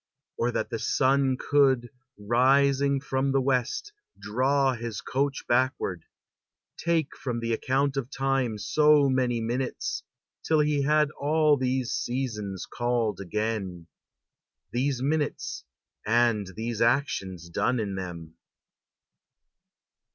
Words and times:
Or 0.35 0.49
that 0.49 0.71
the 0.71 0.79
sun 0.79 1.37
Could, 1.37 1.91
rising 2.17 2.99
from 2.99 3.31
the 3.31 3.39
West, 3.39 3.93
draw 4.17 4.73
his 4.73 4.99
coach 4.99 5.45
backward, 5.45 6.05
Take 6.75 7.15
from 7.15 7.39
the 7.39 7.53
account 7.53 7.95
of 7.97 8.09
time 8.09 8.57
so 8.57 9.09
many 9.09 9.41
minutes. 9.41 10.01
Till 10.41 10.61
he 10.61 10.81
had 10.81 11.11
all 11.19 11.55
these 11.55 11.91
seasons 11.91 12.65
called 12.65 13.19
again, 13.19 13.85
These 14.71 15.03
minutes 15.03 15.65
and 16.03 16.47
these 16.55 16.81
actions 16.81 17.47
done 17.47 17.79
in 17.79 17.93
them. 17.93 18.33